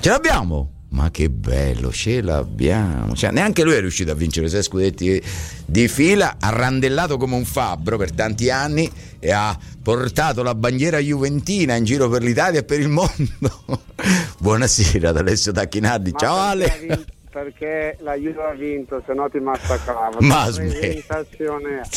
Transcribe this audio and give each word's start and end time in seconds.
Ce 0.00 0.08
l'abbiamo? 0.08 0.86
Ma 0.92 1.10
che 1.10 1.28
bello, 1.28 1.92
ce 1.92 2.22
l'abbiamo. 2.22 3.14
Cioè, 3.14 3.30
neanche 3.32 3.62
lui 3.62 3.74
è 3.74 3.80
riuscito 3.80 4.10
a 4.10 4.14
vincere 4.14 4.48
sei 4.48 4.62
scudetti 4.62 5.22
di 5.66 5.88
fila, 5.88 6.36
ha 6.40 6.48
randellato 6.48 7.18
come 7.18 7.34
un 7.34 7.44
fabbro 7.44 7.98
per 7.98 8.10
tanti 8.10 8.48
anni 8.48 8.90
e 9.18 9.30
ha 9.30 9.56
portato 9.82 10.42
la 10.42 10.54
bandiera 10.54 10.98
juventina 10.98 11.74
in 11.74 11.84
giro 11.84 12.08
per 12.08 12.22
l'Italia 12.22 12.60
e 12.60 12.64
per 12.64 12.80
il 12.80 12.88
mondo. 12.88 13.82
Buonasera 14.40 15.10
ad 15.10 15.18
Alessio 15.18 15.52
Tacchinardi. 15.52 16.12
Ciao 16.16 16.36
Ale 16.36 17.18
perché 17.30 17.96
la 18.00 18.14
Juve 18.14 18.42
ha 18.42 18.52
vinto, 18.52 19.02
se 19.06 19.14
no 19.14 19.28
ti 19.30 19.38
massacrava. 19.38 20.16
Ma 20.20 20.50
presentazione. 20.52 21.82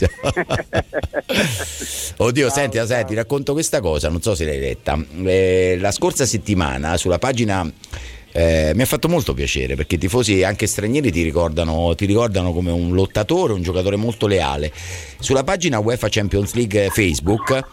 Oddio, 2.18 2.47
ciao, 2.47 2.55
senti, 2.55 2.77
ciao. 2.77 2.86
senti, 2.86 3.15
racconto 3.15 3.54
questa 3.54 3.82
cosa, 3.82 4.09
non 4.09 4.21
so 4.21 4.36
se 4.36 4.46
l'hai 4.46 4.59
letta. 4.59 4.97
Eh, 5.23 5.77
la 5.79 5.91
scorsa 5.91 6.25
settimana 6.25 6.97
sulla 6.97 7.18
pagina 7.18 7.68
eh, 8.32 8.71
mi 8.75 8.82
ha 8.82 8.86
fatto 8.86 9.07
molto 9.07 9.33
piacere 9.33 9.75
perché 9.75 9.96
i 9.96 9.97
tifosi 10.00 10.43
anche 10.43 10.68
stranieri 10.68 11.11
ti 11.11 11.24
ricordano, 11.24 11.96
ti 11.96 12.05
ricordano, 12.05 12.54
come 12.54 12.71
un 12.71 12.93
lottatore, 12.93 13.54
un 13.54 13.63
giocatore 13.63 13.96
molto 13.96 14.27
leale. 14.27 14.71
Sulla 15.19 15.43
pagina 15.43 15.79
UEFA 15.79 16.10
Champions 16.10 16.54
League 16.54 16.89
Facebook 16.91 17.63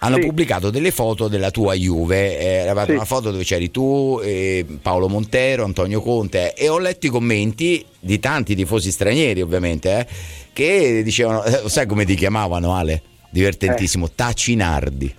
hanno 0.00 0.16
sì. 0.16 0.26
pubblicato 0.26 0.70
delle 0.70 0.90
foto 0.90 1.28
della 1.28 1.50
tua 1.50 1.74
Juve, 1.74 2.38
eh, 2.38 2.44
era 2.66 2.84
sì. 2.84 2.92
una 2.92 3.04
foto 3.04 3.30
dove 3.30 3.44
c'eri 3.44 3.70
tu, 3.70 4.20
eh, 4.22 4.64
Paolo 4.80 5.08
Montero, 5.08 5.64
Antonio 5.64 6.00
Conte 6.00 6.54
e 6.54 6.68
ho 6.68 6.78
letto 6.78 7.06
i 7.06 7.10
commenti 7.10 7.84
di 7.98 8.18
tanti 8.20 8.54
tifosi 8.54 8.90
stranieri 8.90 9.40
ovviamente 9.40 9.98
eh, 9.98 10.06
che 10.52 11.02
dicevano, 11.02 11.44
eh, 11.44 11.68
sai 11.68 11.86
come 11.86 12.04
ti 12.04 12.14
chiamavano 12.14 12.74
Ale? 12.74 13.02
Divertentissimo, 13.30 14.06
eh. 14.06 14.10
Tacinardi. 14.14 15.14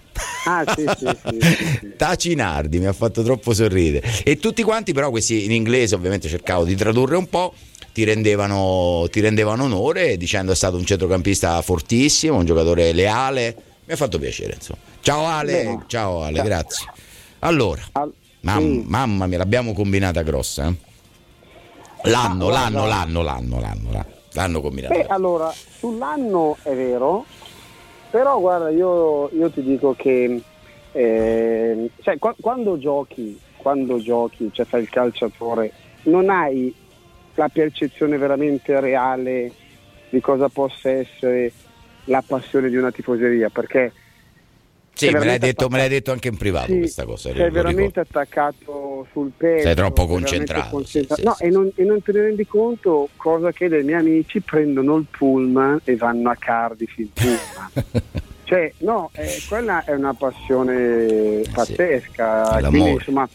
Ah, 0.45 0.65
sì, 0.75 0.85
sì, 0.97 1.07
sì, 1.30 1.93
Tacinardi 1.95 2.80
mi 2.80 2.85
ha 2.85 2.93
fatto 2.93 3.23
troppo 3.23 3.53
sorridere. 3.53 4.05
E 4.23 4.38
tutti 4.38 4.63
quanti, 4.63 4.93
però, 4.93 5.09
questi 5.09 5.45
in 5.45 5.52
inglese, 5.52 5.95
ovviamente 5.95 6.27
cercavo 6.27 6.63
di 6.63 6.75
tradurre 6.75 7.16
un 7.16 7.27
po'. 7.27 7.53
Ti 7.91 8.03
rendevano, 8.03 9.08
ti 9.11 9.19
rendevano 9.19 9.64
onore 9.64 10.16
dicendo 10.16 10.52
è 10.52 10.55
stato 10.55 10.77
un 10.77 10.86
centrocampista 10.86 11.61
fortissimo, 11.61 12.38
un 12.38 12.45
giocatore 12.45 12.91
leale. 12.93 13.55
Mi 13.90 13.95
ha 13.95 13.98
fatto 13.98 14.20
piacere, 14.20 14.54
insomma. 14.54 14.80
Ciao 15.00 15.26
Ale, 15.26 15.52
Beh, 15.64 15.78
ciao 15.88 16.22
Ale, 16.22 16.36
ciao. 16.36 16.45
grazie. 16.45 16.88
Allora, 17.40 17.82
Al- 17.94 18.14
mam- 18.42 18.84
mamma 18.86 19.26
mia, 19.26 19.40
l'abbiamo 19.40 19.73
combinata 19.73 20.22
grossa. 20.22 20.68
Eh? 20.68 20.76
L'anno, 22.08 22.50
ah, 22.50 22.52
l'anno, 22.52 22.86
l'anno, 22.86 23.23
l'anno, 23.23 23.60
l'anno, 23.60 23.92
l'anno, 23.92 24.06
l'anno 24.34 24.62
combinata. 24.62 24.94
Beh, 24.94 25.08
allora, 25.08 25.52
sull'anno 25.80 26.58
è 26.62 26.76
vero, 26.76 27.26
però 28.12 28.40
guarda, 28.40 28.70
io, 28.70 29.32
io 29.34 29.50
ti 29.50 29.64
dico 29.64 29.95
che 29.98 30.40
eh, 30.92 31.90
cioè, 32.04 32.20
qu- 32.20 32.36
quando 32.40 32.78
giochi, 32.78 33.40
quando 33.58 34.00
giochi, 34.00 34.52
cioè 34.54 34.67
fai 34.67 34.84
il 34.84 34.90
calciatore, 34.90 35.72
non 36.04 36.30
hai 36.30 36.72
la 37.34 37.50
percezione 37.50 38.20
veramente 38.20 38.80
reale 38.80 39.52
di 40.12 40.20
cosa 40.22 40.48
possa 40.48 40.92
essere 40.92 41.52
la 42.09 42.23
passione 42.25 42.69
di 42.69 42.75
una 42.75 42.91
tifoseria, 42.91 43.49
perché 43.49 43.91
sì, 44.93 45.09
me 45.11 45.23
l'hai, 45.23 45.38
detto, 45.38 45.69
me 45.69 45.77
l'hai, 45.77 45.88
detto, 45.88 46.11
anche 46.11 46.27
in 46.27 46.35
privato 46.35 46.73
sì, 46.73 46.79
questa 46.79 47.05
cosa. 47.05 47.31
Sei 47.31 47.49
veramente 47.49 48.02
attaccato 48.02 49.07
sul 49.13 49.31
pezzo. 49.38 49.63
Sei 49.63 49.75
troppo 49.75 50.05
concentrato. 50.05 50.69
concentrato. 50.71 51.21
Sì, 51.21 51.25
no, 51.25 51.33
sì, 51.35 51.43
e, 51.45 51.49
non, 51.49 51.71
e, 51.73 51.83
non, 51.85 52.02
te 52.02 52.11
ne 52.11 52.21
rendi 52.21 52.45
conto, 52.45 53.07
cosa 53.15 53.53
che 53.53 53.69
dei 53.69 53.83
miei 53.83 53.99
amici 53.99 54.41
prendono 54.41 54.97
il 54.97 55.05
pullman 55.09 55.80
e 55.85 55.95
vanno 55.95 56.30
a 56.30 56.35
Cardiff 56.35 56.97
in 56.97 57.13
pullman. 57.13 58.02
cioè, 58.43 58.73
no, 58.80 59.09
eh, 59.13 59.41
quella 59.47 59.85
è 59.85 59.93
una 59.93 60.13
passione 60.13 60.75
eh 60.75 61.45
pazzesca. 61.49 62.59
Quindi, 62.67 62.89
insomma, 62.89 63.30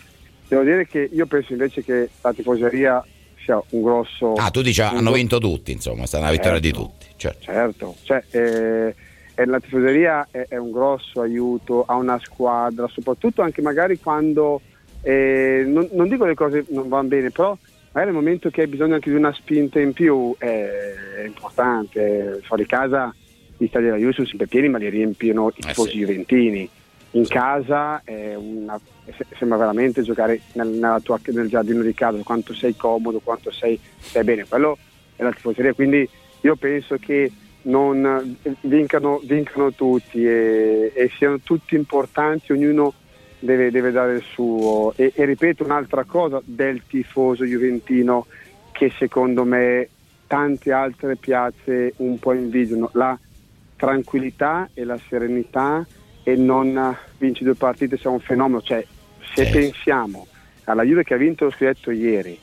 devo 0.46 0.62
dire 0.64 0.86
che 0.86 1.08
io 1.10 1.24
penso 1.24 1.52
invece 1.52 1.82
che 1.82 2.10
la 2.20 2.32
tifoseria 2.34 3.02
sia 3.44 3.62
un 3.70 3.82
grosso... 3.82 4.32
Ah, 4.32 4.50
tu 4.50 4.62
dici 4.62 4.80
hanno 4.80 5.12
vinto 5.12 5.38
tutti, 5.38 5.72
insomma, 5.72 6.04
è 6.04 6.06
stata 6.06 6.24
una 6.24 6.32
vittoria 6.32 6.58
di 6.58 6.72
certo, 6.72 6.82
tutti. 6.82 7.06
Certo, 7.16 7.42
certo. 7.44 7.94
Cioè, 8.02 8.24
eh, 8.30 8.94
la 9.46 9.60
tifoseria 9.60 10.28
è, 10.30 10.46
è, 10.48 10.56
un 10.56 10.70
grosso 10.70 11.20
aiuto 11.20 11.84
a 11.86 11.94
una 11.94 12.18
squadra, 12.22 12.88
soprattutto 12.88 13.42
anche 13.42 13.62
magari 13.62 13.98
quando, 13.98 14.60
eh, 15.02 15.64
non, 15.66 15.88
non, 15.92 16.08
dico 16.08 16.24
le 16.24 16.34
cose 16.34 16.64
non 16.68 16.88
vanno 16.88 17.08
bene, 17.08 17.30
però 17.30 17.56
magari 17.92 18.12
nel 18.12 18.22
momento 18.22 18.50
che 18.50 18.62
hai 18.62 18.66
bisogno 18.66 18.94
anche 18.94 19.10
di 19.10 19.16
una 19.16 19.32
spinta 19.32 19.80
in 19.80 19.92
più 19.92 20.34
è, 20.38 20.46
è 21.18 21.24
importante. 21.26 22.40
Fuori 22.42 22.66
casa 22.66 23.14
gli 23.56 23.66
stadi 23.66 23.84
della 23.84 23.96
Juve 23.96 24.12
sono 24.12 24.26
sempre 24.26 24.46
pieni 24.46 24.68
ma 24.68 24.78
li 24.78 24.88
riempiono 24.88 25.48
i 25.48 25.60
tifosi 25.60 25.88
eh 25.88 25.92
sì. 25.92 25.98
juventini. 25.98 26.70
In 27.14 27.28
casa 27.28 28.02
una, 28.04 28.80
sembra 29.36 29.56
veramente 29.56 30.02
giocare 30.02 30.40
nel, 30.54 31.00
tua, 31.02 31.20
nel, 31.26 31.48
giardino 31.48 31.82
di 31.82 31.94
casa, 31.94 32.18
quanto 32.24 32.52
sei 32.54 32.74
comodo, 32.74 33.20
quanto 33.20 33.52
sei, 33.52 33.78
sei 33.98 34.24
bene. 34.24 34.44
Quello 34.44 34.76
è 35.14 35.22
la 35.22 35.30
tifoseria, 35.30 35.74
quindi 35.74 36.08
io 36.40 36.56
penso 36.56 36.96
che 36.96 37.30
non 37.62 38.36
vincano, 38.62 39.20
vincano 39.22 39.72
tutti 39.72 40.26
e, 40.26 40.92
e, 40.92 41.10
siano 41.16 41.38
tutti 41.38 41.76
importanti, 41.76 42.52
ognuno 42.52 42.92
deve, 43.38 43.70
deve 43.70 43.92
dare 43.92 44.14
il 44.14 44.22
suo. 44.22 44.92
E, 44.96 45.12
e, 45.14 45.24
ripeto 45.24 45.62
un'altra 45.62 46.02
cosa 46.04 46.42
del 46.44 46.82
tifoso 46.86 47.44
juventino 47.44 48.26
che 48.72 48.92
secondo 48.98 49.44
me 49.44 49.88
tante 50.26 50.72
altre 50.72 51.14
piazze 51.14 51.92
un 51.98 52.18
po' 52.18 52.32
invidiano, 52.32 52.90
la 52.94 53.16
tranquillità 53.76 54.68
e 54.74 54.84
la 54.84 54.98
serenità 55.08 55.86
e 56.24 56.34
non 56.34 56.96
vinci 57.18 57.44
due 57.44 57.54
partite 57.54 57.96
sia 57.96 58.10
un 58.10 58.18
fenomeno, 58.18 58.60
cioè 58.60 58.84
se 59.34 59.48
pensiamo 59.50 60.26
alla 60.64 60.82
Juve 60.82 61.04
che 61.04 61.14
ha 61.14 61.18
vinto 61.18 61.44
lo 61.44 61.50
scudetto 61.50 61.90
ieri 61.92 62.36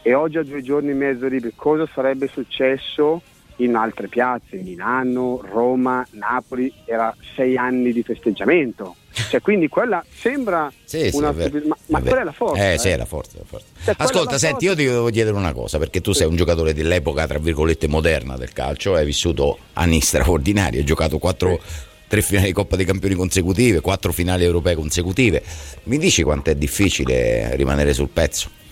e 0.00 0.14
oggi 0.14 0.38
a 0.38 0.42
due 0.42 0.62
giorni 0.62 0.90
e 0.90 0.94
mezzo 0.94 1.26
liberi, 1.26 1.52
cosa 1.54 1.86
sarebbe 1.92 2.28
successo? 2.28 3.20
in 3.56 3.76
altre 3.76 4.08
piazze, 4.08 4.56
Milano, 4.56 5.40
Roma, 5.42 6.04
Napoli, 6.12 6.72
era 6.84 7.14
sei 7.36 7.56
anni 7.56 7.92
di 7.92 8.02
festeggiamento. 8.02 8.96
Cioè, 9.12 9.40
quindi 9.40 9.68
quella 9.68 10.04
sembra 10.12 10.72
sì, 10.82 11.10
una 11.12 11.32
sì, 11.32 11.62
ma, 11.66 11.76
ma 11.86 12.00
quella 12.00 12.22
è 12.22 12.24
la 12.24 12.32
forza. 12.32 12.62
Eh, 12.62 12.72
eh. 12.72 12.78
sì, 12.78 12.88
è 12.88 12.96
la 12.96 13.04
forza. 13.04 13.38
La 13.38 13.44
forza. 13.44 13.66
Cioè, 13.84 13.94
Ascolta, 13.96 14.38
senti, 14.38 14.66
forza. 14.66 14.82
io 14.82 14.88
ti 14.88 14.92
devo 14.92 15.08
chiedere 15.10 15.36
una 15.36 15.52
cosa, 15.52 15.78
perché 15.78 16.00
tu 16.00 16.10
sì. 16.12 16.18
sei 16.18 16.28
un 16.28 16.36
giocatore 16.36 16.74
dell'epoca, 16.74 17.26
tra 17.26 17.38
virgolette, 17.38 17.86
moderna 17.86 18.36
del 18.36 18.52
calcio, 18.52 18.94
hai 18.94 19.04
vissuto 19.04 19.58
anni 19.74 20.00
straordinari, 20.00 20.78
hai 20.78 20.84
giocato 20.84 21.18
quattro. 21.18 21.60
Tre 22.06 22.22
finali 22.22 22.46
di 22.46 22.52
Coppa 22.52 22.76
dei 22.76 22.84
Campioni 22.84 23.14
consecutive, 23.14 23.80
quattro 23.80 24.12
finali 24.12 24.44
europee 24.44 24.74
consecutive. 24.74 25.42
Mi 25.84 25.98
dici 25.98 26.22
quanto 26.22 26.50
è 26.50 26.54
difficile 26.54 27.56
rimanere 27.56 27.92
sul 27.92 28.08
pezzo? 28.08 28.62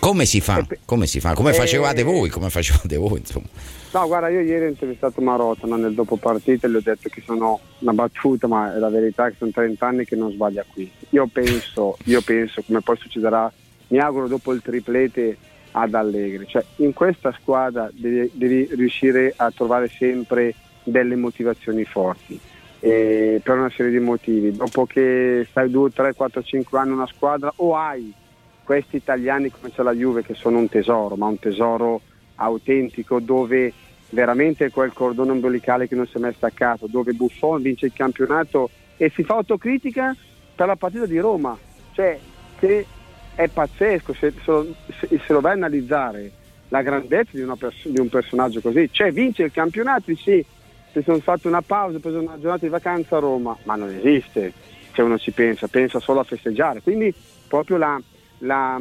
Come 0.00 0.26
si 0.26 0.40
fa? 0.40 0.58
Eh, 0.58 0.78
come 0.84 1.06
si 1.06 1.18
fa? 1.20 1.34
Come 1.34 1.52
facevate 1.52 2.02
voi? 2.02 2.28
Come 2.28 2.50
facevate 2.50 2.96
voi? 2.96 3.18
Insomma. 3.18 3.46
No, 3.92 4.06
guarda, 4.06 4.28
io 4.28 4.40
ieri 4.40 4.66
ho 4.66 4.68
intervistato 4.68 5.20
Marotta 5.20 5.66
nel 5.66 5.94
dopo 5.94 6.16
partita 6.16 6.66
e 6.66 6.70
gli 6.70 6.76
ho 6.76 6.80
detto 6.80 7.08
che 7.08 7.22
sono 7.24 7.58
una 7.78 7.92
battuta, 7.92 8.46
ma 8.46 8.74
è 8.74 8.78
la 8.78 8.90
verità 8.90 9.28
che 9.28 9.36
sono 9.38 9.50
30 9.50 9.86
anni 9.86 10.04
che 10.04 10.14
non 10.14 10.30
sbaglia 10.30 10.64
qui. 10.70 10.90
Io 11.10 11.26
penso, 11.26 11.96
io 12.04 12.20
penso, 12.20 12.62
come 12.62 12.80
poi 12.80 12.96
succederà, 12.96 13.50
mi 13.88 13.98
auguro 13.98 14.28
dopo 14.28 14.52
il 14.52 14.62
triplete 14.62 15.36
ad 15.72 15.94
Allegri. 15.94 16.46
Cioè, 16.46 16.64
in 16.76 16.92
questa 16.92 17.34
squadra 17.40 17.90
devi, 17.92 18.30
devi 18.34 18.68
riuscire 18.74 19.32
a 19.36 19.50
trovare 19.50 19.88
sempre 19.88 20.54
delle 20.90 21.16
motivazioni 21.16 21.84
forti. 21.84 22.38
per 22.80 23.42
una 23.46 23.70
serie 23.70 23.90
di 23.90 23.98
motivi. 23.98 24.52
Dopo 24.52 24.86
che 24.86 25.46
stai 25.50 25.70
2, 25.70 25.90
3, 25.92 26.14
4, 26.14 26.42
5 26.42 26.78
anni 26.78 26.90
in 26.90 26.96
una 26.96 27.06
squadra 27.06 27.52
o 27.56 27.76
hai 27.76 28.12
questi 28.62 28.96
italiani 28.96 29.50
come 29.50 29.72
c'è 29.72 29.82
la 29.82 29.94
Juve 29.94 30.22
che 30.22 30.34
sono 30.34 30.58
un 30.58 30.68
tesoro, 30.68 31.16
ma 31.16 31.26
un 31.26 31.38
tesoro 31.38 32.02
autentico 32.36 33.18
dove 33.18 33.72
veramente 34.10 34.70
quel 34.70 34.92
cordone 34.92 35.32
ombelicale 35.32 35.88
che 35.88 35.94
non 35.94 36.06
si 36.06 36.16
è 36.16 36.20
mai 36.20 36.34
staccato, 36.34 36.86
dove 36.86 37.12
Buffon 37.12 37.62
vince 37.62 37.86
il 37.86 37.92
campionato 37.94 38.70
e 38.96 39.10
si 39.14 39.22
fa 39.22 39.34
autocritica 39.34 40.14
per 40.54 40.66
la 40.66 40.76
partita 40.76 41.06
di 41.06 41.18
Roma, 41.18 41.56
cioè 41.92 42.18
che 42.58 42.86
è 43.34 43.48
pazzesco 43.48 44.12
se, 44.14 44.32
se, 44.44 45.20
se 45.24 45.32
lo 45.32 45.40
vai 45.40 45.52
a 45.52 45.54
analizzare 45.54 46.32
la 46.68 46.82
grandezza 46.82 47.30
di, 47.32 47.44
pers- 47.56 47.88
di, 47.88 48.00
un 48.00 48.08
personaggio 48.08 48.60
così, 48.60 48.88
cioè 48.92 49.12
vince 49.12 49.44
il 49.44 49.52
campionato, 49.52 50.14
sì, 50.16 50.44
si 50.92 51.02
sono 51.02 51.18
fatto 51.20 51.48
una 51.48 51.62
pausa, 51.62 51.98
preso 51.98 52.18
una 52.18 52.38
giornata 52.38 52.64
di 52.64 52.68
vacanza 52.68 53.16
a 53.16 53.20
Roma, 53.20 53.56
ma 53.64 53.76
non 53.76 53.90
esiste, 53.90 54.52
se 54.92 55.02
uno 55.02 55.18
ci 55.18 55.30
pensa, 55.30 55.68
pensa 55.68 56.00
solo 56.00 56.20
a 56.20 56.24
festeggiare, 56.24 56.80
quindi 56.80 57.14
proprio 57.46 57.76
la, 57.76 58.00
la, 58.38 58.80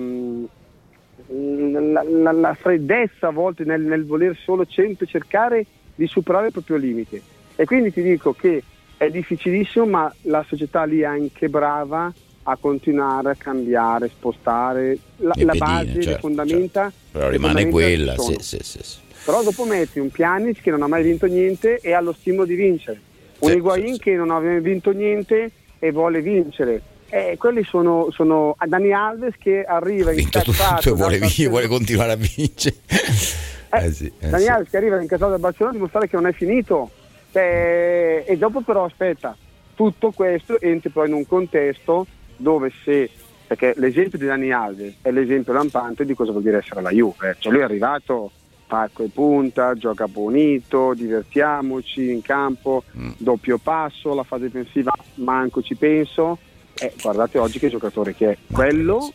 la, 1.27 2.03
la, 2.03 2.31
la 2.31 2.53
freddezza 2.53 3.27
a 3.27 3.31
volte 3.31 3.63
nel, 3.63 3.81
nel, 3.81 4.05
voler 4.05 4.35
solo 4.35 4.65
sempre 4.69 5.05
cercare 5.05 5.65
di 5.95 6.07
superare 6.07 6.47
il 6.47 6.51
proprio 6.51 6.77
limite. 6.77 7.21
E 7.55 7.65
quindi 7.65 7.91
ti 7.91 8.01
dico 8.01 8.33
che 8.33 8.63
è 8.97 9.09
difficilissimo, 9.09 9.85
ma 9.85 10.13
la 10.23 10.43
società 10.47 10.83
lì 10.83 10.99
è 10.99 11.05
anche 11.05 11.49
brava 11.49 12.13
a 12.49 12.55
continuare 12.55 13.31
a 13.31 13.35
cambiare, 13.35 14.07
spostare 14.07 14.97
la, 15.17 15.33
la 15.35 15.53
base, 15.53 15.93
certo, 15.93 16.09
le 16.09 16.17
fondamenta. 16.19 16.81
Certo. 16.83 16.97
Però 17.11 17.29
rimane 17.29 17.69
quella, 17.69 18.17
sì, 18.17 18.35
sì, 18.39 18.59
sì, 18.61 18.79
Però 19.25 19.43
dopo 19.43 19.65
metti 19.65 19.99
un 19.99 20.09
Pjanic 20.09 20.61
che 20.61 20.71
non 20.71 20.81
ha 20.81 20.87
mai 20.87 21.03
vinto 21.03 21.25
niente 21.25 21.79
e 21.79 21.93
ha 21.93 21.99
lo 21.99 22.13
stimolo 22.13 22.45
di 22.45 22.55
vincere. 22.55 23.01
Un 23.39 23.51
Higuain 23.51 23.97
che 23.97 24.13
non 24.15 24.31
aveva 24.31 24.59
vinto 24.59 24.91
niente 24.91 25.51
e 25.77 25.91
vuole 25.91 26.21
vincere 26.21 26.81
eh, 27.09 27.35
quelli 27.37 27.63
sono, 27.63 28.09
sono 28.11 28.55
Dani 28.65 28.91
Alves 28.91 29.35
che 29.37 29.63
arriva 29.63 30.11
in 30.11 30.29
tutto, 30.29 30.51
tutto 30.51 30.95
vuole, 30.95 31.19
vuole, 31.47 31.67
continuare 31.67 32.13
a 32.13 32.15
vincere. 32.15 32.75
Eh, 33.69 33.87
eh 33.87 33.91
sì, 33.91 34.09
eh 34.19 34.29
Dani 34.29 34.43
sì. 34.43 34.49
Alves 34.49 34.69
che 34.69 34.77
arriva 34.77 35.01
in 35.01 35.07
casa 35.09 35.27
del 35.27 35.39
Barcellona 35.39 35.71
a 35.71 35.75
dimostrare 35.75 36.07
che 36.07 36.15
non 36.15 36.25
è 36.25 36.31
finito. 36.31 36.89
Cioè, 37.33 38.23
e 38.25 38.37
dopo 38.37 38.61
però 38.61 38.85
aspetta, 38.85 39.35
tutto 39.75 40.11
questo 40.11 40.57
entra 40.61 40.89
poi 40.89 41.09
in 41.09 41.13
un 41.13 41.27
contesto 41.27 42.07
dove 42.37 42.71
se 42.83 43.09
perché 43.47 43.73
l'esempio 43.77 44.17
di 44.19 44.25
Dani 44.25 44.51
Alves 44.51 44.95
è 45.01 45.09
l'esempio 45.09 45.53
lampante 45.53 46.03
di 46.03 46.13
cosa 46.13 46.31
vuol 46.31 46.43
dire 46.43 46.57
essere 46.57 46.81
la 46.81 46.89
Juve. 46.89 47.37
Cioè 47.39 47.51
lui 47.51 47.61
è 47.61 47.63
arrivato 47.63 48.31
pacco 48.67 49.03
e 49.03 49.07
punta, 49.07 49.73
gioca 49.75 50.07
bonito, 50.07 50.93
divertiamoci 50.93 52.11
in 52.11 52.21
campo, 52.21 52.83
mm. 52.95 53.11
doppio 53.17 53.57
passo, 53.57 54.13
la 54.13 54.23
fase 54.23 54.47
difensiva 54.47 54.91
manco 55.15 55.61
ci 55.61 55.75
penso. 55.75 56.37
Eh, 56.77 56.93
guardate 57.01 57.39
oggi 57.39 57.57
che 57.57 57.69
giocatore 57.69 58.13
che 58.13 58.31
è. 58.31 58.37
Quello 58.51 59.11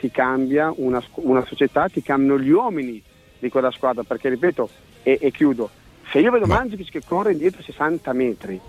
ti 0.00 0.10
cambia 0.10 0.72
una, 0.76 1.02
una, 1.14 1.44
società, 1.46 1.88
ti 1.88 2.02
cambiano 2.02 2.40
gli 2.40 2.50
uomini 2.50 3.00
di 3.38 3.48
quella 3.48 3.70
squadra, 3.70 4.02
perché 4.02 4.28
ripeto, 4.28 4.68
e, 5.04 5.18
e 5.20 5.30
chiudo, 5.30 5.70
se 6.10 6.18
io 6.18 6.32
vedo 6.32 6.46
Ma... 6.46 6.66
Che 6.66 7.02
corre 7.06 7.32
indietro 7.32 7.62
60 7.62 8.12
metri 8.12 8.60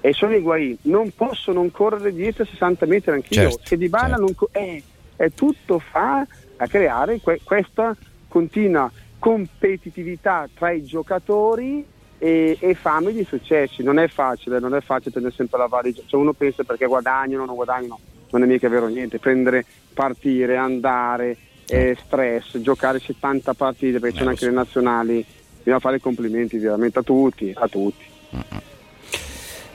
e 0.00 0.12
sono 0.12 0.34
i 0.34 0.40
guai, 0.40 0.76
non 0.82 1.10
posso 1.14 1.52
non 1.52 1.70
correre 1.70 2.12
dietro 2.12 2.44
60 2.44 2.86
metri 2.86 3.10
anch'io, 3.12 3.50
certo, 3.50 3.60
se 3.64 3.76
Di 3.76 3.88
Bala 3.88 4.08
certo. 4.08 4.20
non 4.20 4.34
co- 4.34 4.48
eh, 4.52 4.82
è 5.16 5.30
tutto 5.32 5.78
fa 5.78 6.26
a 6.56 6.66
creare 6.68 7.20
que- 7.20 7.40
questa 7.42 7.96
continua 8.28 8.90
competitività 9.18 10.48
tra 10.54 10.70
i 10.70 10.84
giocatori 10.84 11.84
e, 12.18 12.56
e, 12.60 12.74
fame 12.74 13.12
di 13.12 13.24
successi. 13.24 13.82
Non 13.82 13.98
è 13.98 14.08
facile, 14.08 14.58
non 14.58 14.74
è 14.74 14.80
facile 14.80 15.12
tenere 15.12 15.32
sempre 15.34 15.58
la 15.58 15.66
varia. 15.66 15.92
Cioè 16.06 16.20
uno 16.20 16.32
pensa 16.32 16.62
perché 16.64 16.86
guadagnano 16.86 17.44
non 17.44 17.54
guadagnano, 17.54 17.98
non 18.30 18.42
è 18.42 18.46
mica 18.46 18.68
vero 18.68 18.86
niente. 18.86 19.18
Prendere, 19.18 19.64
partire, 19.92 20.56
andare, 20.56 21.36
eh, 21.66 21.96
stress, 22.04 22.58
giocare 22.58 23.00
70 23.00 23.54
partite 23.54 23.98
perché 23.98 24.18
sono 24.18 24.30
anche 24.30 24.46
le 24.46 24.52
nazionali. 24.52 25.24
Bisogna 25.58 25.80
fare 25.80 25.96
i 25.96 26.00
complimenti 26.00 26.58
veramente 26.58 26.98
a 27.00 27.02
tutti, 27.02 27.52
a 27.54 27.66
tutti. 27.68 28.04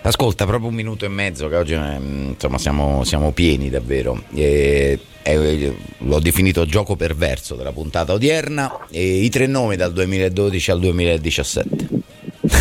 Ascolta, 0.03 0.48
proprio 0.48 0.69
un 0.69 0.74
minuto 0.74 1.06
e 1.06 1.09
mezzo, 1.09 1.48
che 1.48 1.56
oggi 1.56 1.75
mm, 1.75 2.30
insomma, 2.30 2.57
siamo, 2.57 3.03
siamo 3.03 3.31
pieni 3.31 3.69
davvero. 3.69 4.24
E, 4.33 5.00
e, 5.21 5.75
l'ho 6.00 6.19
definito 6.19 6.65
gioco 6.65 6.95
perverso 6.95 7.56
della 7.56 7.71
puntata 7.71 8.13
odierna. 8.13 8.88
E 8.89 9.24
I 9.24 9.30
tre 9.30 9.45
nomi 9.45 9.75
dal 9.75 9.94
2012 9.94 10.71
al 10.71 10.80
2017. 10.80 11.88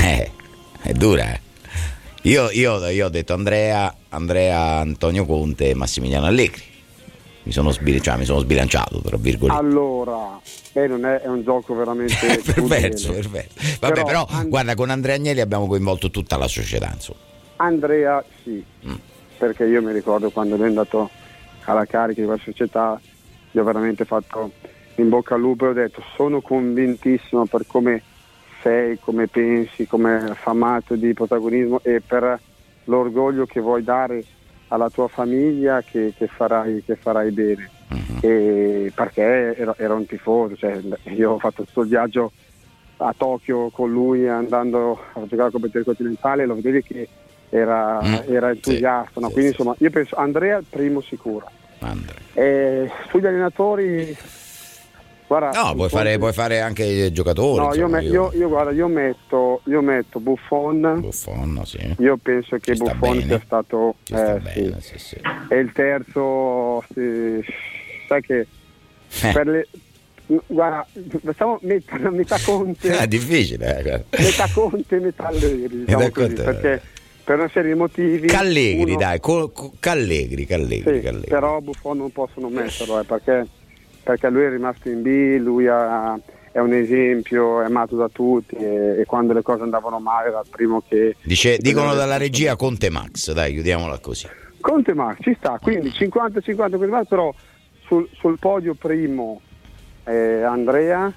Eh, 0.03 0.31
è 0.83 0.93
dura, 0.93 1.33
eh. 1.33 1.41
Io, 2.23 2.51
io, 2.51 2.87
io, 2.89 3.07
ho 3.07 3.09
detto 3.09 3.33
Andrea, 3.33 3.95
Andrea, 4.11 4.79
Antonio 4.79 5.25
Conte 5.25 5.71
e 5.71 5.75
Massimiliano 5.75 6.27
Allegri. 6.27 6.63
Mi 7.43 7.53
sono, 7.53 7.71
sbil- 7.71 8.01
cioè, 8.01 8.17
mi 8.17 8.25
sono 8.25 8.39
sbilanciato, 8.41 9.01
tra 9.01 9.17
virgolette. 9.17 9.59
Allora, 9.59 10.39
eh, 10.73 10.85
è, 10.85 11.23
è, 11.23 11.27
un 11.27 11.43
gioco 11.43 11.75
veramente 11.75 12.15
perverso, 12.45 13.13
perverso. 13.13 13.55
Vabbè, 13.81 13.93
però, 13.95 14.05
però 14.05 14.27
and- 14.29 14.49
guarda, 14.49 14.75
con 14.75 14.91
Andrea 14.91 15.17
Agnelli 15.17 15.41
abbiamo 15.41 15.67
coinvolto 15.67 16.11
tutta 16.11 16.37
la 16.37 16.47
società, 16.47 16.91
insomma. 16.93 17.29
Andrea 17.61 18.25
sì, 18.43 18.65
mm. 18.87 18.95
perché 19.39 19.67
io 19.67 19.83
mi 19.83 19.93
ricordo 19.93 20.31
quando 20.31 20.57
lui 20.57 20.65
è 20.65 20.69
andato 20.69 21.11
alla 21.65 21.85
carica 21.85 22.21
di 22.21 22.27
quella 22.27 22.43
società, 22.43 22.99
gli 23.51 23.59
ho 23.59 23.65
veramente 23.65 24.05
fatto 24.05 24.53
in 24.97 25.09
bocca 25.09 25.35
al 25.35 25.41
lupo 25.41 25.67
e 25.67 25.69
ho 25.69 25.73
detto 25.73 26.03
sono 26.15 26.41
convintissimo 26.41 27.45
per 27.47 27.67
come 27.67 28.03
sei, 28.63 28.99
come 28.99 29.27
pensi, 29.27 29.87
come 29.87 30.31
affamato 30.31 30.95
di 30.95 31.13
protagonismo 31.13 31.81
e 31.83 32.01
per 32.01 32.39
l'orgoglio 32.85 33.45
che 33.45 33.61
vuoi 33.61 33.83
dare 33.83 34.25
alla 34.69 34.89
tua 34.89 35.09
famiglia 35.09 35.83
che, 35.83 36.15
che, 36.17 36.27
farai, 36.29 36.83
che 36.85 36.97
farai, 36.97 37.31
bene. 37.31 37.71
Uh-huh. 37.91 38.91
perché 38.95 39.55
era, 39.57 39.75
era, 39.77 39.95
un 39.95 40.07
tifoso, 40.07 40.57
cioè, 40.57 40.81
io 41.15 41.33
ho 41.33 41.39
fatto 41.39 41.65
tutto 41.65 41.83
il 41.83 41.89
viaggio 41.89 42.33
a 42.99 43.15
Tokyo 43.17 43.71
con 43.71 43.91
lui 43.91 44.29
andando 44.29 44.93
a 45.15 45.27
giocare 45.27 45.49
a 45.49 45.51
competizione 45.51 45.85
continentale 45.85 46.43
e 46.43 46.47
lo 46.47 46.55
vedevi 46.55 46.83
che 46.83 47.09
era, 47.51 48.01
mm, 48.03 48.15
era 48.33 48.51
entusiasta. 48.51 49.13
Sì, 49.15 49.21
no? 49.21 49.31
Quindi 49.31 49.51
sì, 49.51 49.57
insomma, 49.57 49.75
io 49.79 49.91
penso 49.91 50.17
Andrea 50.17 50.57
il 50.59 50.67
primo 50.69 51.01
sicuro. 51.01 51.51
E 52.35 52.91
sugli 53.09 53.27
allenatori, 53.27 54.17
guarda, 55.27 55.63
no, 55.63 55.75
puoi 55.75 55.89
fare, 55.89 56.19
puoi 56.19 56.33
fare, 56.33 56.61
anche 56.61 57.11
giocatori. 57.11 57.65
No, 57.65 57.75
io, 57.75 57.89
me, 57.89 58.03
io, 58.03 58.31
io, 58.35 58.49
guarda, 58.49 58.71
io, 58.71 58.87
metto, 58.87 59.63
io 59.65 59.81
metto 59.81 60.21
Buffon. 60.21 60.99
Buffon 61.01 61.63
sì. 61.65 61.95
Io 61.99 62.17
penso 62.19 62.57
che 62.59 62.77
Ci 62.77 62.83
Buffon 62.83 63.23
sia 63.23 63.41
stato. 63.45 63.97
Eh, 64.11 64.39
bene, 64.41 64.81
sì. 64.81 65.17
E 65.49 65.57
il 65.57 65.73
terzo, 65.73 66.85
sai 66.87 68.23
che 68.23 68.47
eh. 69.23 69.33
per 69.33 69.47
le, 69.47 69.69
guarda, 70.47 70.87
facciamo 71.25 71.59
metà, 71.63 72.11
metà 72.11 72.39
Conte. 72.45 72.99
È 72.99 73.07
difficile, 73.07 73.83
eh. 73.83 74.05
Metà 74.23 74.49
Conte, 74.53 74.99
metà 74.99 75.29
Allegri. 75.29 75.85
Diciamo 75.85 76.11
così, 76.11 76.35
perché 76.35 76.83
per 77.31 77.39
una 77.39 77.49
serie 77.49 77.75
di 77.75 77.79
motivi. 77.79 78.27
Callegri, 78.27 78.91
uno... 78.91 78.99
dai, 78.99 79.21
co- 79.21 79.51
co- 79.51 79.73
Callegri, 79.79 80.47
Callegri, 80.47 80.97
sì, 80.97 81.01
Callegri. 81.01 81.29
Però 81.29 81.61
Buffon 81.61 81.99
non 81.99 82.11
possono 82.11 82.49
metterlo 82.49 82.99
eh, 82.99 83.05
perché, 83.05 83.47
perché, 84.03 84.29
lui 84.31 84.43
è 84.43 84.51
rimasto 84.51 84.89
in 84.89 85.01
B, 85.01 85.39
lui 85.41 85.69
ha, 85.69 86.19
è 86.51 86.59
un 86.59 86.73
esempio, 86.73 87.63
è 87.63 87.67
amato 87.67 87.95
da 87.95 88.09
tutti 88.09 88.57
e, 88.57 88.99
e, 88.99 89.05
quando 89.07 89.33
le 89.33 89.43
cose 89.43 89.63
andavano 89.63 90.01
male 90.01 90.31
era 90.31 90.41
il 90.41 90.49
primo 90.51 90.83
che... 90.89 91.15
Dice, 91.23 91.59
dicono 91.59 91.95
dalla 91.95 92.17
regia 92.17 92.57
Conte 92.57 92.91
Max, 92.91 93.31
dai, 93.31 93.53
chiudiamola 93.53 94.01
così. 94.01 94.27
Conte 94.59 94.93
Max, 94.93 95.19
ci 95.21 95.37
sta, 95.39 95.57
quindi 95.63 95.91
50-50 95.91 97.07
però 97.09 97.33
sul, 97.87 98.09
sul 98.19 98.41
podio 98.41 98.75
primo 98.75 99.41
eh, 100.03 100.43
Andrea. 100.43 101.13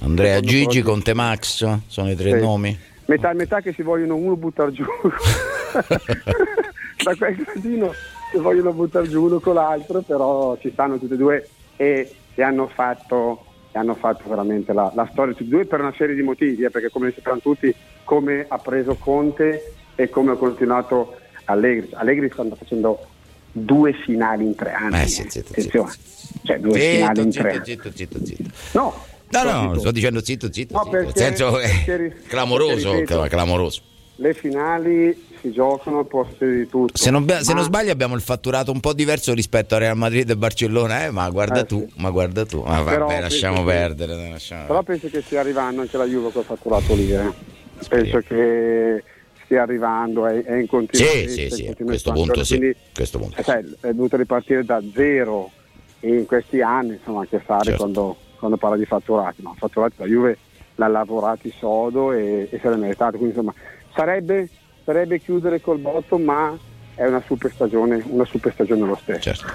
Andrea 0.00 0.40
Gigi, 0.40 0.80
Conte 0.80 1.12
Max, 1.12 1.80
sono 1.86 2.10
i 2.10 2.16
tre 2.16 2.38
sì. 2.38 2.40
nomi 2.40 2.88
metà 3.10 3.30
e 3.32 3.34
metà 3.34 3.60
che 3.60 3.72
si 3.72 3.82
vogliono 3.82 4.14
uno 4.14 4.36
buttare 4.36 4.70
giù 4.70 4.84
da 7.02 7.14
quel 7.16 7.44
casino 7.44 7.92
si 8.30 8.38
vogliono 8.38 8.72
buttare 8.72 9.08
giù 9.08 9.24
uno 9.24 9.40
con 9.40 9.54
l'altro 9.54 10.00
però 10.02 10.56
ci 10.58 10.70
stanno 10.70 10.96
tutti 10.96 11.14
e 11.14 11.16
due 11.16 11.48
e, 11.76 12.14
e 12.34 12.42
hanno 12.42 12.68
fatto 12.68 13.46
hanno 13.72 13.94
fatto 13.94 14.28
veramente 14.28 14.72
la, 14.72 14.92
la, 14.94 15.08
storia 15.10 15.34
tutti 15.34 15.48
e 15.48 15.52
due 15.52 15.64
per 15.64 15.80
una 15.80 15.92
serie 15.96 16.14
di 16.14 16.22
motivi 16.22 16.62
eh, 16.62 16.70
perché 16.70 16.88
come 16.90 17.12
sappiamo 17.12 17.40
tutti 17.40 17.74
come 18.04 18.46
ha 18.48 18.58
preso 18.58 18.94
Conte 18.94 19.72
e 19.96 20.08
come 20.08 20.32
ha 20.32 20.36
continuato 20.36 21.16
Allegri 21.46 21.88
Allegri 21.94 22.30
sta 22.30 22.44
facendo 22.54 23.06
due 23.50 23.92
finali 23.92 24.44
in 24.44 24.54
tre 24.54 24.72
anni 24.72 25.02
eh, 25.02 25.06
sì, 25.08 25.26
zitto, 25.28 25.50
attenzione 25.50 25.90
zitto. 25.90 26.38
cioè 26.44 26.60
due 26.60 26.78
zitto, 26.78 26.94
finali 26.94 27.22
in 27.22 27.32
zitto, 27.32 27.42
tre 27.42 27.60
zitto, 27.64 27.82
anni 27.88 27.96
zitto, 27.96 28.24
zitto. 28.24 28.50
no 28.72 29.04
No, 29.30 29.44
no, 29.44 29.78
sto 29.78 29.90
dicendo 29.92 30.22
zitto, 30.22 30.52
zitto, 30.52 30.74
no, 30.74 30.84
zitto. 30.84 30.96
Perché, 30.96 31.18
senso 31.18 31.58
è 31.58 32.12
clamoroso, 32.26 32.92
ripeto, 32.92 33.26
clamoroso. 33.28 33.82
Le 34.16 34.34
finali 34.34 35.28
si 35.40 35.52
giocano, 35.52 36.04
può 36.04 36.26
essere 36.30 36.56
di 36.56 36.68
tutto. 36.68 36.96
Se 36.96 37.10
non, 37.10 37.26
se 37.40 37.54
non, 37.54 37.62
sbaglio 37.62 37.92
abbiamo 37.92 38.14
il 38.14 38.20
fatturato 38.20 38.70
un 38.70 38.80
po' 38.80 38.92
diverso 38.92 39.32
rispetto 39.32 39.76
a 39.76 39.78
Real 39.78 39.96
Madrid 39.96 40.28
e 40.28 40.36
Barcellona, 40.36 41.06
eh, 41.06 41.10
ma 41.10 41.30
guarda 41.30 41.60
eh, 41.60 41.66
tu, 41.66 41.86
sì. 41.88 42.00
ma 42.00 42.10
guarda 42.10 42.44
tu. 42.44 42.62
Ma 42.62 42.82
vabbè, 42.82 42.90
Però, 42.90 43.08
lasciamo 43.08 43.64
perdere. 43.64 44.16
Che, 44.16 44.28
lasciamo 44.30 44.66
Però 44.66 44.82
penso 44.82 45.08
che 45.08 45.22
stia 45.22 45.40
arrivando 45.40 45.80
anche 45.80 45.96
la 45.96 46.06
Juve 46.06 46.32
col 46.32 46.44
fatturato 46.44 46.94
lì. 46.94 47.12
Eh. 47.12 47.32
Penso 47.88 48.18
che 48.18 49.02
stia 49.44 49.62
arrivando, 49.62 50.26
è, 50.26 50.42
è 50.42 50.56
in 50.56 50.66
continuazione. 50.66 51.28
Sì, 51.28 51.48
sì, 51.48 51.50
sì, 51.50 51.66
a 51.66 51.84
questo 51.84 52.12
punto, 52.12 52.44
sì. 52.44 52.56
Quindi, 52.56 52.76
questo 52.92 53.18
punto. 53.18 53.42
Cioè, 53.42 53.64
è 53.80 53.92
dovuto 53.92 54.16
ripartire 54.16 54.64
da 54.64 54.82
zero 54.92 55.50
in 56.00 56.26
questi 56.26 56.60
anni, 56.60 56.94
insomma, 56.94 57.20
anche 57.20 57.40
fare 57.40 57.64
certo. 57.64 57.78
quando 57.78 58.16
quando 58.40 58.56
parla 58.56 58.76
di 58.76 58.84
fatturati, 58.84 59.42
ma 59.42 59.54
fatturati 59.56 59.94
la 59.98 60.06
Juve 60.06 60.38
l'ha 60.74 60.88
lavorati 60.88 61.52
sodo 61.56 62.12
e, 62.12 62.48
e 62.50 62.58
se 62.58 62.68
l'è 62.68 62.76
meritato, 62.76 63.18
quindi 63.18 63.36
insomma 63.36 63.54
sarebbe, 63.94 64.48
sarebbe 64.84 65.20
chiudere 65.20 65.60
col 65.60 65.78
botto, 65.78 66.18
ma 66.18 66.58
è 66.94 67.06
una 67.06 67.22
super 67.24 67.52
stagione, 67.52 68.02
una 68.08 68.24
super 68.24 68.52
stagione 68.52 68.86
lo 68.86 68.98
stesso. 69.00 69.20
Certo. 69.20 69.54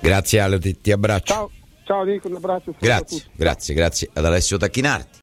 Grazie 0.00 0.40
Ale, 0.40 0.58
ti, 0.58 0.80
ti 0.80 0.92
abbraccio. 0.92 1.32
Ciao, 1.32 1.50
ciao 1.84 2.04
Nico, 2.04 2.28
un 2.28 2.36
abbraccio. 2.36 2.74
Grazie, 2.78 3.24
grazie, 3.34 3.74
grazie 3.74 4.10
ad 4.12 4.24
Alessio 4.24 4.56
Tacchinarti. 4.56 5.12